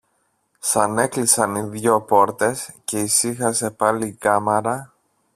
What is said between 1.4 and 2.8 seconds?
οι δυο πόρτες